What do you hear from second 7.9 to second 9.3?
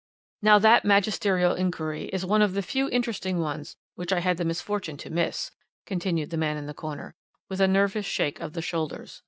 shake of the shoulders.